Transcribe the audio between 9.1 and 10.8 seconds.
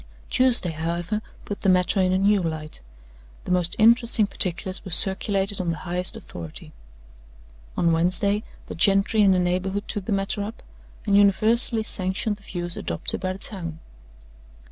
in the neighborhood took the matter up,